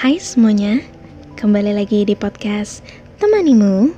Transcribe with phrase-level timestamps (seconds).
[0.00, 0.80] Hai semuanya,
[1.36, 2.80] kembali lagi di podcast
[3.20, 3.92] Temanimu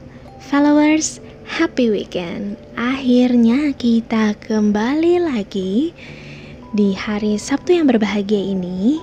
[0.51, 2.59] Followers Happy Weekend.
[2.75, 5.94] Akhirnya kita kembali lagi
[6.75, 8.99] di hari Sabtu yang berbahagia ini.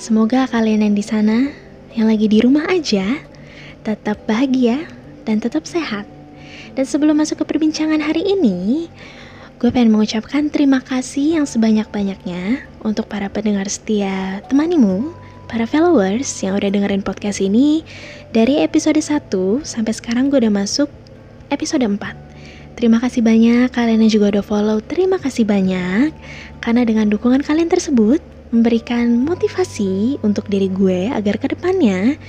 [0.00, 1.52] Semoga kalian yang di sana,
[1.92, 3.04] yang lagi di rumah aja
[3.84, 4.88] Tetap bahagia
[5.28, 6.08] dan tetap sehat.
[6.72, 8.88] Dan sebelum masuk ke perbincangan hari ini
[9.60, 16.60] Gue pengen mengucapkan terima kasih yang sebanyak-banyaknya untuk para pendengar setia temanimu, para followers yang
[16.60, 17.80] udah dengerin podcast ini
[18.36, 19.32] dari episode 1
[19.64, 20.92] sampai sekarang gue udah masuk
[21.48, 21.96] episode 4.
[22.76, 26.12] Terima kasih banyak kalian yang juga udah follow, terima kasih banyak
[26.60, 28.20] karena dengan dukungan kalian tersebut
[28.52, 32.20] memberikan motivasi untuk diri gue agar ke depannya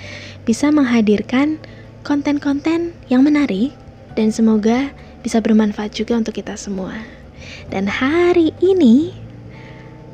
[0.47, 1.59] bisa menghadirkan
[2.07, 3.75] konten-konten yang menarik
[4.15, 6.95] dan semoga bisa bermanfaat juga untuk kita semua.
[7.67, 9.11] Dan hari ini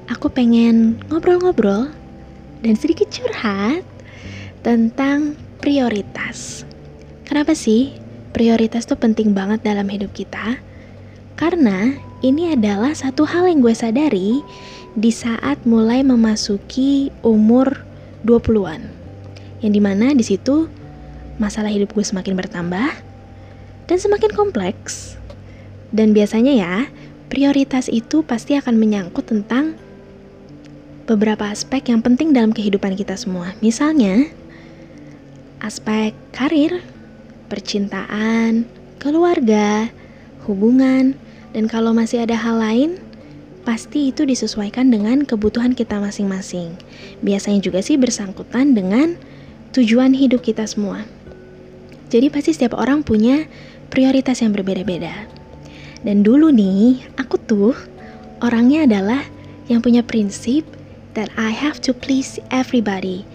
[0.10, 2.05] aku pengen ngobrol-ngobrol
[2.66, 3.86] dan sedikit curhat
[4.66, 6.66] tentang prioritas.
[7.30, 7.94] Kenapa sih
[8.34, 10.58] prioritas tuh penting banget dalam hidup kita?
[11.38, 11.94] Karena
[12.26, 14.42] ini adalah satu hal yang gue sadari
[14.98, 17.86] di saat mulai memasuki umur
[18.26, 18.82] 20-an.
[19.62, 20.66] Yang di mana di situ
[21.38, 22.90] masalah hidup gue semakin bertambah
[23.86, 25.22] dan semakin kompleks.
[25.94, 26.76] Dan biasanya ya,
[27.30, 29.78] prioritas itu pasti akan menyangkut tentang
[31.06, 33.54] beberapa aspek yang penting dalam kehidupan kita semua.
[33.62, 34.26] Misalnya,
[35.62, 36.82] aspek karir,
[37.50, 38.66] percintaan,
[38.98, 39.90] keluarga,
[40.50, 41.14] hubungan,
[41.54, 42.98] dan kalau masih ada hal lain,
[43.66, 46.74] pasti itu disesuaikan dengan kebutuhan kita masing-masing.
[47.22, 49.18] Biasanya juga sih bersangkutan dengan
[49.78, 51.06] tujuan hidup kita semua.
[52.10, 53.46] Jadi pasti setiap orang punya
[53.90, 55.14] prioritas yang berbeda-beda.
[56.06, 57.74] Dan dulu nih, aku tuh
[58.42, 59.26] orangnya adalah
[59.66, 60.66] yang punya prinsip
[61.16, 63.26] that I have to please everybody.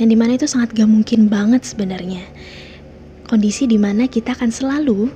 [0.00, 2.24] Yang di mana itu sangat gak mungkin banget sebenarnya.
[3.28, 5.12] Kondisi di mana kita akan selalu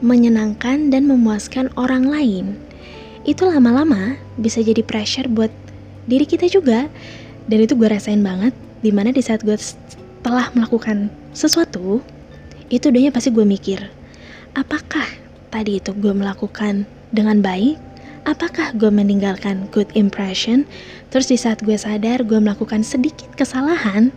[0.00, 2.56] menyenangkan dan memuaskan orang lain.
[3.26, 5.50] Itu lama-lama bisa jadi pressure buat
[6.06, 6.86] diri kita juga.
[7.46, 9.54] Dan itu gue rasain banget di mana di saat gue
[10.26, 12.02] telah melakukan sesuatu,
[12.66, 13.78] itu udahnya pasti gue mikir,
[14.58, 15.06] apakah
[15.54, 16.82] tadi itu gue melakukan
[17.14, 17.78] dengan baik?
[18.26, 20.66] Apakah gue meninggalkan good impression?
[21.14, 24.10] Terus di saat gue sadar gue melakukan sedikit kesalahan,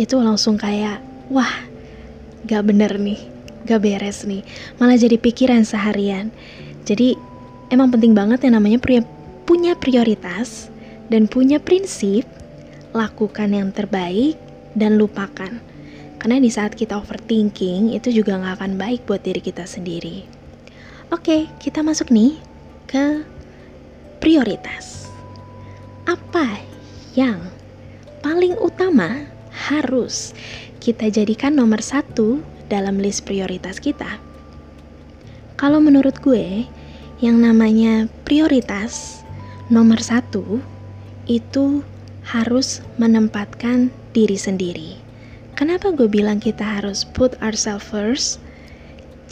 [0.00, 1.68] itu langsung kayak, wah,
[2.48, 3.20] gak bener nih,
[3.68, 4.40] gak beres nih.
[4.80, 6.32] Malah jadi pikiran seharian.
[6.88, 7.12] Jadi
[7.68, 8.80] emang penting banget yang namanya
[9.44, 10.72] punya prioritas
[11.12, 12.24] dan punya prinsip,
[12.96, 14.40] lakukan yang terbaik
[14.72, 15.60] dan lupakan.
[16.16, 20.24] Karena di saat kita overthinking, itu juga gak akan baik buat diri kita sendiri.
[21.12, 22.40] Oke, kita masuk nih
[22.86, 23.22] ke
[24.22, 25.10] prioritas.
[26.06, 26.62] Apa
[27.18, 27.42] yang
[28.22, 30.30] paling utama harus
[30.78, 34.18] kita jadikan nomor satu dalam list prioritas kita?
[35.58, 36.68] Kalau menurut gue,
[37.18, 39.24] yang namanya prioritas
[39.72, 40.60] nomor satu
[41.26, 41.82] itu
[42.26, 45.00] harus menempatkan diri sendiri.
[45.56, 48.36] Kenapa gue bilang kita harus put ourselves first?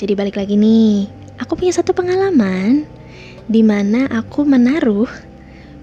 [0.01, 1.07] Jadi balik lagi nih,
[1.37, 2.89] aku punya satu pengalaman
[3.51, 5.09] di mana aku menaruh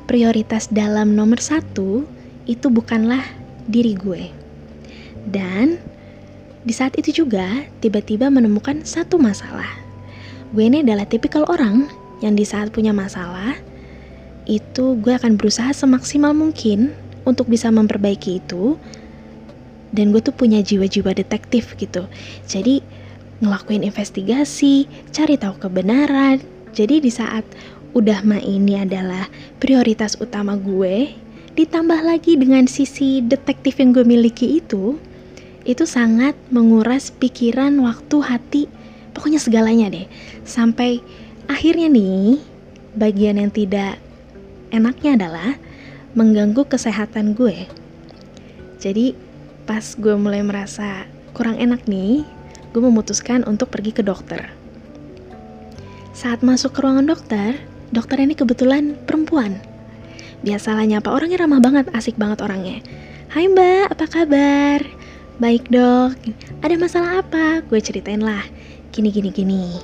[0.10, 2.04] prioritas dalam nomor satu
[2.50, 3.22] itu bukanlah
[3.70, 4.34] diri gue.
[5.26, 5.78] Dan
[6.66, 9.70] di saat itu juga tiba-tiba menemukan satu masalah.
[10.52, 11.88] Gue ini adalah tipikal orang
[12.20, 13.58] yang di saat punya masalah
[14.50, 16.92] itu gue akan berusaha semaksimal mungkin
[17.24, 18.76] untuk bisa memperbaiki itu
[19.94, 22.10] dan gue tuh punya jiwa-jiwa detektif gitu
[22.50, 22.82] jadi
[23.42, 26.40] ngelakuin investigasi, cari tahu kebenaran.
[26.72, 27.44] Jadi di saat
[27.92, 29.28] udah mah ini adalah
[29.60, 31.12] prioritas utama gue,
[31.60, 34.96] ditambah lagi dengan sisi detektif yang gue miliki itu,
[35.68, 38.64] itu sangat menguras pikiran, waktu, hati,
[39.12, 40.08] pokoknya segalanya deh.
[40.48, 41.04] Sampai
[41.52, 42.40] akhirnya nih,
[42.96, 44.00] bagian yang tidak
[44.72, 45.60] enaknya adalah
[46.16, 47.68] mengganggu kesehatan gue.
[48.80, 49.14] Jadi
[49.68, 51.06] pas gue mulai merasa
[51.36, 52.24] kurang enak nih,
[52.72, 54.61] gue memutuskan untuk pergi ke dokter.
[56.12, 57.56] Saat masuk ke ruangan dokter,
[57.96, 59.64] dokter ini kebetulan perempuan.
[60.44, 62.84] Biasalah nyapa orangnya ramah banget, asik banget orangnya.
[63.32, 64.84] Hai mbak, apa kabar?
[65.40, 66.12] Baik dok,
[66.60, 67.64] ada masalah apa?
[67.64, 68.44] Gue ceritain lah,
[68.92, 69.80] gini gini gini.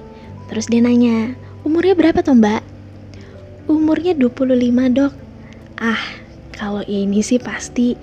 [0.52, 1.32] Terus dia nanya,
[1.64, 2.60] umurnya berapa tuh mbak?
[3.72, 4.52] Umurnya 25
[4.92, 5.16] dok.
[5.80, 6.04] Ah,
[6.52, 7.96] kalau ini sih pasti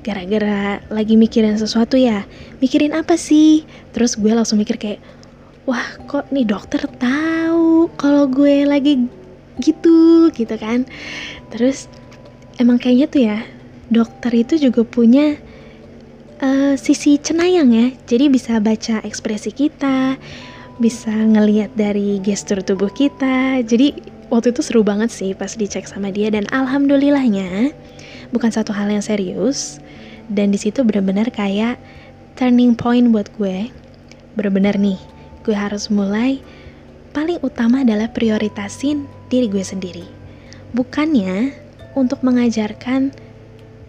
[0.00, 2.24] gara-gara lagi mikirin sesuatu ya
[2.64, 5.02] mikirin apa sih terus gue langsung mikir kayak
[5.68, 7.27] wah kok nih dokter tahu
[7.94, 9.06] kalau gue lagi
[9.62, 10.82] gitu gitu kan
[11.54, 11.86] terus
[12.58, 13.38] emang kayaknya tuh ya
[13.88, 15.38] dokter itu juga punya
[16.42, 17.86] uh, sisi cenayang ya.
[18.06, 20.16] Jadi bisa baca ekspresi kita,
[20.78, 23.62] bisa ngeliat dari gestur tubuh kita.
[23.64, 23.98] Jadi
[24.28, 27.72] waktu itu seru banget sih pas dicek sama dia dan alhamdulillahnya
[28.28, 29.80] bukan satu hal yang serius
[30.28, 31.80] dan di situ benar-benar kayak
[32.36, 33.72] turning point buat gue.
[34.38, 35.00] Benar-benar nih,
[35.42, 36.38] gue harus mulai
[37.10, 40.06] paling utama adalah prioritasin diri gue sendiri.
[40.72, 41.52] Bukannya
[41.96, 43.10] untuk mengajarkan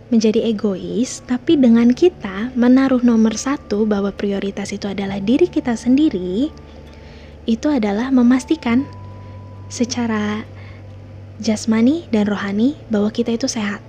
[0.09, 6.49] menjadi egois, tapi dengan kita menaruh nomor satu bahwa prioritas itu adalah diri kita sendiri,
[7.45, 8.89] itu adalah memastikan
[9.69, 10.41] secara
[11.37, 13.85] jasmani dan rohani bahwa kita itu sehat.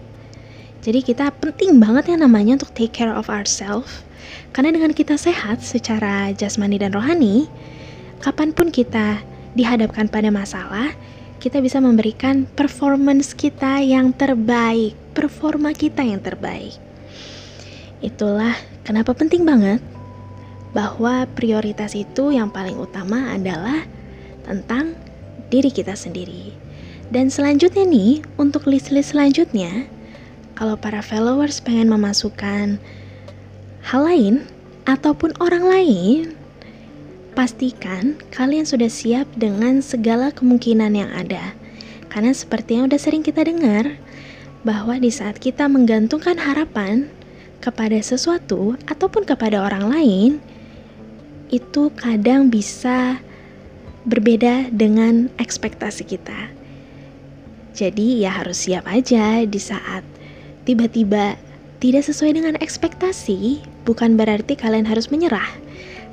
[0.81, 4.05] Jadi kita penting banget ya namanya untuk take care of ourselves.
[4.53, 7.49] Karena dengan kita sehat secara jasmani dan rohani,
[8.21, 9.21] kapan pun kita
[9.57, 10.93] dihadapkan pada masalah,
[11.41, 16.77] kita bisa memberikan performance kita yang terbaik, performa kita yang terbaik.
[18.05, 19.81] Itulah kenapa penting banget
[20.77, 23.83] bahwa prioritas itu yang paling utama adalah
[24.47, 24.95] tentang
[25.51, 26.55] diri kita sendiri.
[27.11, 29.91] Dan selanjutnya nih, untuk list-list selanjutnya,
[30.55, 32.79] kalau para followers pengen memasukkan
[33.83, 34.47] hal lain
[34.87, 36.40] ataupun orang lain
[37.41, 41.57] pastikan kalian sudah siap dengan segala kemungkinan yang ada.
[42.13, 43.97] Karena seperti yang udah sering kita dengar,
[44.61, 47.09] bahwa di saat kita menggantungkan harapan
[47.65, 50.31] kepada sesuatu ataupun kepada orang lain,
[51.49, 53.17] itu kadang bisa
[54.05, 56.53] berbeda dengan ekspektasi kita.
[57.73, 60.05] Jadi ya harus siap aja di saat
[60.69, 61.41] tiba-tiba
[61.81, 65.71] tidak sesuai dengan ekspektasi, bukan berarti kalian harus menyerah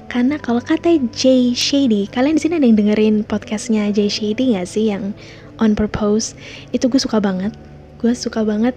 [0.07, 4.71] karena kalau kata Jay Shady, kalian di sini ada yang dengerin podcastnya Jay Shady gak
[4.71, 5.11] sih yang
[5.59, 6.31] on purpose?
[6.71, 7.51] Itu gue suka banget.
[7.99, 8.71] Gue suka banget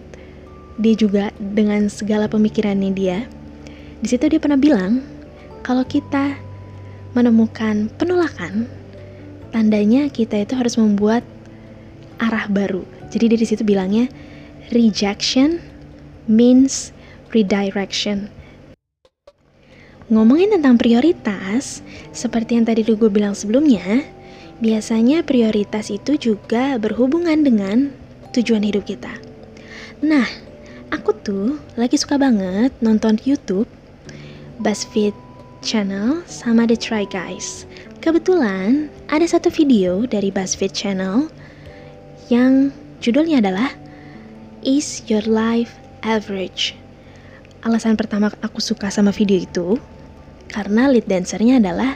[0.83, 3.31] dia juga dengan segala pemikirannya dia.
[4.03, 5.07] Di situ dia pernah bilang
[5.63, 6.35] kalau kita
[7.15, 8.67] menemukan penolakan,
[9.55, 11.23] tandanya kita itu harus membuat
[12.19, 12.83] arah baru.
[13.07, 14.11] Jadi dari situ bilangnya
[14.75, 15.63] rejection
[16.27, 16.91] means
[17.31, 18.27] redirection
[20.11, 24.03] Ngomongin tentang prioritas, seperti yang tadi gue bilang sebelumnya,
[24.59, 27.95] biasanya prioritas itu juga berhubungan dengan
[28.35, 29.15] tujuan hidup kita.
[30.03, 30.27] Nah,
[30.91, 33.71] aku tuh lagi suka banget nonton YouTube,
[34.59, 35.15] BuzzFeed
[35.63, 37.71] Channel, sama The Try Guys.
[38.03, 41.31] Kebetulan ada satu video dari BuzzFeed Channel
[42.35, 43.71] yang judulnya adalah
[44.67, 46.75] Is Your Life Average?
[47.63, 49.79] Alasan pertama aku suka sama video itu
[50.51, 51.95] karena lead dancernya adalah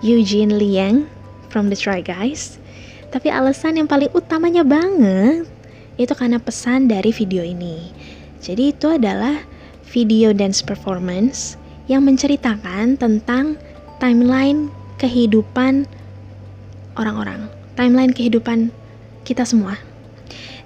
[0.00, 1.10] Eugene Liang
[1.50, 2.62] from The Try Guys.
[3.10, 5.50] Tapi alasan yang paling utamanya banget
[5.98, 7.90] itu karena pesan dari video ini.
[8.38, 9.42] Jadi itu adalah
[9.90, 11.58] video dance performance
[11.90, 13.58] yang menceritakan tentang
[13.98, 14.70] timeline
[15.02, 15.90] kehidupan
[16.94, 18.70] orang-orang, timeline kehidupan
[19.26, 19.74] kita semua.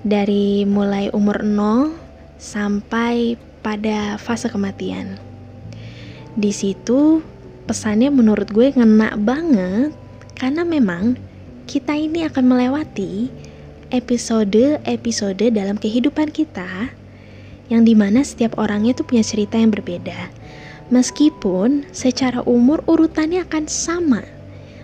[0.03, 1.95] Dari mulai umur 0
[2.37, 5.32] sampai pada fase kematian
[6.33, 7.21] di situ
[7.69, 9.93] pesannya menurut gue ngena banget.
[10.33, 11.15] Karena memang
[11.69, 13.31] kita ini akan melewati
[13.93, 16.91] episode-episode dalam kehidupan kita
[17.69, 20.33] yang di mana setiap orangnya tuh punya cerita yang berbeda.
[20.93, 24.21] Meskipun secara umur urutannya akan sama.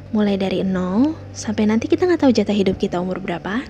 [0.09, 3.61] Mulai dari nol sampai nanti kita nggak tahu jatah hidup kita umur berapa.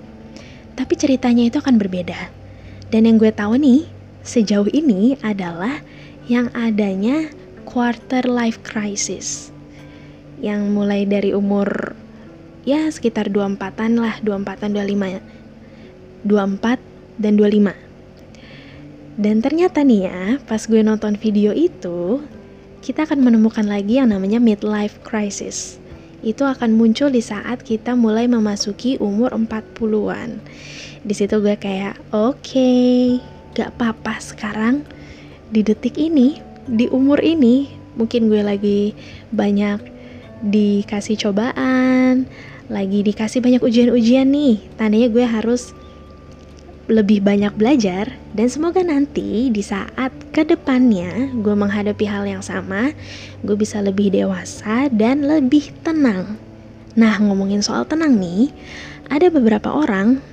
[0.79, 2.31] Tapi ceritanya itu akan berbeda.
[2.95, 3.91] Dan yang gue tahu nih
[4.23, 5.83] sejauh ini adalah
[6.31, 7.33] yang adanya
[7.69, 9.53] quarter life crisis
[10.41, 11.93] yang mulai dari umur
[12.65, 15.21] ya sekitar 24-an lah, 24-an 25
[16.25, 16.81] 24
[17.21, 17.77] dan 25.
[19.19, 22.23] Dan ternyata nih ya, pas gue nonton video itu,
[22.81, 25.77] kita akan menemukan lagi yang namanya midlife crisis.
[26.23, 30.39] Itu akan muncul di saat kita mulai memasuki umur 40-an.
[31.03, 33.19] Di situ gue kayak, oke, okay,
[33.59, 34.87] gak apa-apa sekarang
[35.51, 38.81] di detik ini di umur ini mungkin gue lagi
[39.33, 39.81] banyak
[40.45, 42.29] dikasih cobaan,
[42.71, 44.61] lagi dikasih banyak ujian-ujian nih.
[44.79, 45.75] Tandanya gue harus
[46.89, 52.97] lebih banyak belajar dan semoga nanti di saat ke depannya gue menghadapi hal yang sama,
[53.45, 56.41] gue bisa lebih dewasa dan lebih tenang.
[56.97, 58.49] Nah ngomongin soal tenang nih,
[59.13, 60.25] ada beberapa orang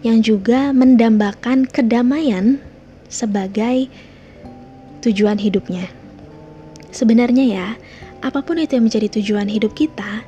[0.00, 2.56] yang juga mendambakan kedamaian
[3.12, 3.92] sebagai
[5.00, 5.88] tujuan hidupnya.
[6.90, 7.68] Sebenarnya ya,
[8.20, 10.24] apa pun itu yang menjadi tujuan hidup kita,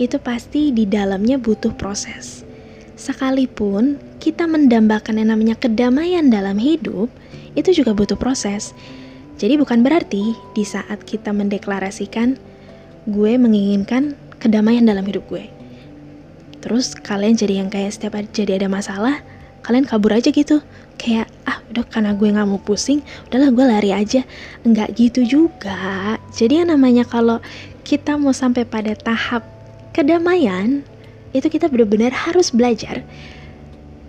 [0.00, 2.46] itu pasti di dalamnya butuh proses.
[2.96, 7.12] Sekalipun kita mendambakan yang namanya kedamaian dalam hidup,
[7.56, 8.72] itu juga butuh proses.
[9.40, 12.36] Jadi bukan berarti di saat kita mendeklarasikan
[13.08, 15.48] gue menginginkan kedamaian dalam hidup gue.
[16.60, 19.24] Terus kalian jadi yang kayak setiap jadi ada masalah,
[19.62, 20.60] kalian kabur aja gitu.
[21.00, 24.20] Kayak ah udah karena gue nggak mau pusing, udahlah gue lari aja.
[24.66, 26.16] Enggak gitu juga.
[26.32, 27.40] Jadi yang namanya kalau
[27.84, 29.42] kita mau sampai pada tahap
[29.96, 30.84] kedamaian,
[31.32, 33.00] itu kita benar-benar harus belajar.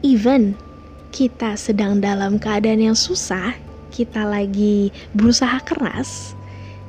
[0.03, 0.58] Even
[1.12, 3.53] kita sedang dalam keadaan yang susah,
[3.91, 6.34] kita lagi berusaha keras,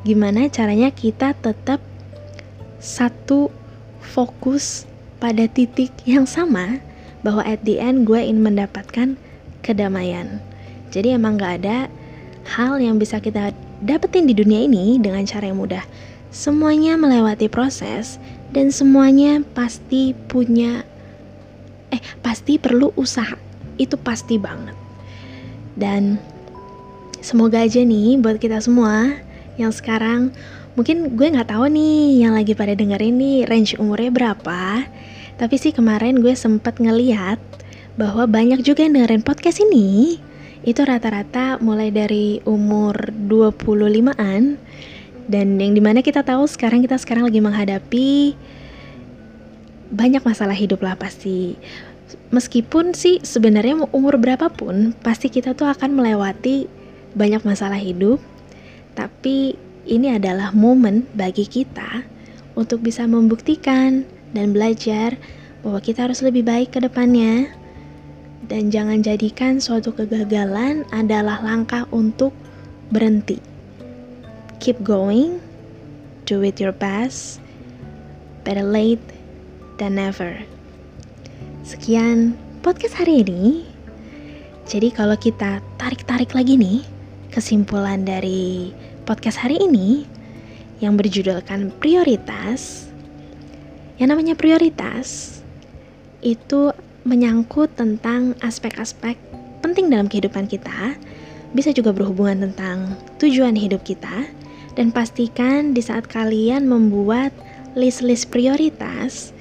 [0.07, 1.83] gimana caranya kita tetap
[2.83, 3.51] satu
[4.03, 4.87] fokus
[5.23, 6.83] pada titik yang sama
[7.23, 9.19] bahwa at the end gue ingin mendapatkan
[9.63, 10.43] kedamaian.
[10.93, 11.89] Jadi emang gak ada
[12.59, 15.83] hal yang bisa kita dapetin di dunia ini dengan cara yang mudah.
[16.35, 18.19] Semuanya melewati proses
[18.51, 20.85] dan semuanya pasti punya
[21.93, 23.39] eh pasti perlu usaha.
[23.79, 24.77] Itu pasti banget.
[25.73, 26.21] Dan
[27.23, 29.15] Semoga aja nih buat kita semua
[29.55, 30.35] yang sekarang
[30.75, 34.83] mungkin gue nggak tahu nih yang lagi pada dengerin nih range umurnya berapa.
[35.43, 37.43] Tapi sih kemarin gue sempet ngeliat
[37.99, 40.23] bahwa banyak juga yang dengerin podcast ini.
[40.63, 44.55] Itu rata-rata mulai dari umur 25-an
[45.27, 48.39] dan yang di mana kita tahu sekarang kita sekarang lagi menghadapi
[49.91, 51.59] banyak masalah hidup lah pasti.
[52.31, 56.71] Meskipun sih sebenarnya umur berapapun pasti kita tuh akan melewati
[57.19, 58.23] banyak masalah hidup,
[58.95, 59.59] tapi
[59.91, 62.07] ini adalah momen bagi kita
[62.55, 65.17] untuk bisa membuktikan dan belajar
[65.63, 67.49] bahwa kita harus lebih baik ke depannya.
[68.43, 72.35] Dan jangan jadikan suatu kegagalan adalah langkah untuk
[72.91, 73.39] berhenti.
[74.59, 75.39] Keep going,
[76.27, 77.39] do it your best,
[78.45, 79.01] better late
[79.79, 80.43] than never.
[81.63, 83.65] Sekian podcast hari ini.
[84.67, 86.83] Jadi kalau kita tarik-tarik lagi nih,
[87.33, 88.71] kesimpulan dari
[89.03, 90.07] podcast hari ini
[90.79, 92.92] yang berjudulkan prioritas.
[94.01, 95.41] Yang namanya prioritas
[96.23, 96.71] itu
[97.03, 99.19] menyangkut tentang aspek-aspek
[99.61, 100.95] penting dalam kehidupan kita,
[101.53, 104.27] bisa juga berhubungan tentang tujuan hidup kita,
[104.79, 107.35] dan pastikan di saat kalian membuat
[107.77, 109.37] list-list prioritas,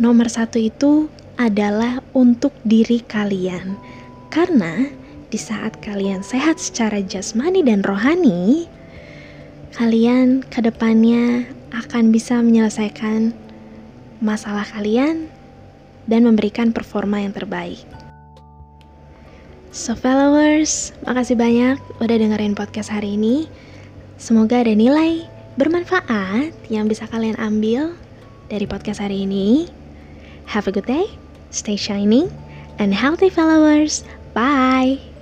[0.00, 3.76] nomor satu itu adalah untuk diri kalian.
[4.32, 4.88] Karena
[5.30, 8.66] di saat kalian sehat secara jasmani dan rohani,
[9.76, 13.36] kalian ke depannya akan bisa menyelesaikan
[14.26, 15.30] masalah kalian
[16.10, 17.78] dan memberikan performa yang terbaik.
[19.70, 23.46] So followers, makasih banyak udah dengerin podcast hari ini.
[24.18, 25.28] Semoga ada nilai
[25.60, 27.94] bermanfaat yang bisa kalian ambil
[28.50, 29.68] dari podcast hari ini.
[30.48, 31.06] Have a good day,
[31.52, 32.32] stay shining,
[32.80, 34.02] and healthy followers.
[34.32, 35.15] Bye!